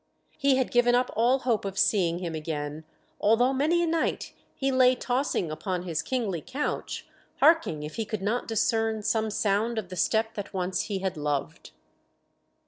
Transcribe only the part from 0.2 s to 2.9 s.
He had given up all hope of seeing him again,